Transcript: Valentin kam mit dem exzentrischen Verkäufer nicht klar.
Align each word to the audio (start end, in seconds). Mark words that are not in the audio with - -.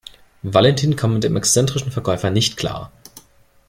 Valentin 0.41 0.95
kam 0.95 1.13
mit 1.13 1.23
dem 1.23 1.35
exzentrischen 1.37 1.91
Verkäufer 1.91 2.31
nicht 2.31 2.57
klar. 2.57 2.91